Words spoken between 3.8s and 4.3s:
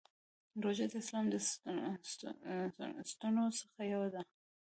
یوه ده.